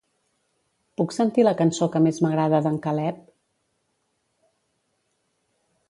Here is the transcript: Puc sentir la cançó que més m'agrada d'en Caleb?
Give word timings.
Puc 1.01 1.13
sentir 1.17 1.45
la 1.45 1.53
cançó 1.59 1.87
que 1.97 2.01
més 2.07 2.21
m'agrada 2.27 2.63
d'en 2.65 2.83
Caleb? 2.87 3.23